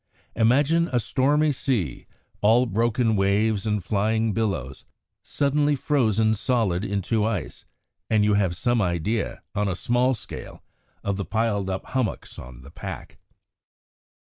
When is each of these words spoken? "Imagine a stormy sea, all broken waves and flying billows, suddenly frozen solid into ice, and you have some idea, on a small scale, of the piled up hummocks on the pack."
"Imagine 0.35 0.89
a 0.91 0.99
stormy 0.99 1.51
sea, 1.51 2.07
all 2.41 2.65
broken 2.65 3.15
waves 3.15 3.67
and 3.67 3.83
flying 3.83 4.33
billows, 4.33 4.83
suddenly 5.21 5.75
frozen 5.75 6.33
solid 6.33 6.83
into 6.83 7.23
ice, 7.23 7.65
and 8.09 8.23
you 8.25 8.33
have 8.33 8.55
some 8.55 8.81
idea, 8.81 9.43
on 9.53 9.67
a 9.67 9.75
small 9.75 10.15
scale, 10.15 10.63
of 11.03 11.17
the 11.17 11.23
piled 11.25 11.69
up 11.69 11.85
hummocks 11.85 12.39
on 12.39 12.63
the 12.63 12.71
pack." 12.71 13.19